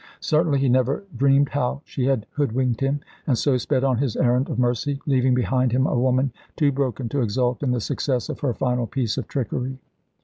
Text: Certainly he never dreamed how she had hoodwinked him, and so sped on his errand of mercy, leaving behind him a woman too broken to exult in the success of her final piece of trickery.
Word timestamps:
Certainly 0.19 0.57
he 0.61 0.67
never 0.67 1.03
dreamed 1.15 1.49
how 1.49 1.83
she 1.85 2.05
had 2.05 2.25
hoodwinked 2.31 2.81
him, 2.81 3.01
and 3.27 3.37
so 3.37 3.55
sped 3.57 3.83
on 3.83 3.99
his 3.99 4.15
errand 4.15 4.49
of 4.49 4.57
mercy, 4.57 4.99
leaving 5.05 5.35
behind 5.35 5.71
him 5.73 5.85
a 5.85 5.95
woman 5.95 6.31
too 6.55 6.71
broken 6.71 7.07
to 7.09 7.21
exult 7.21 7.61
in 7.61 7.69
the 7.69 7.79
success 7.79 8.27
of 8.27 8.39
her 8.39 8.55
final 8.55 8.87
piece 8.87 9.19
of 9.19 9.27
trickery. 9.27 9.77